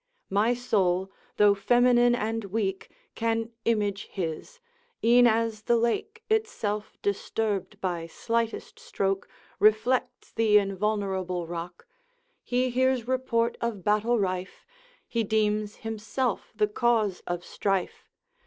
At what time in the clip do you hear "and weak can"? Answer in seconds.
2.15-3.51